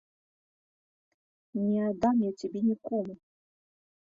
Не 1.65 1.77
аддам 1.89 2.15
я 2.25 2.31
цябе 2.39 2.59
нікому. 2.73 3.13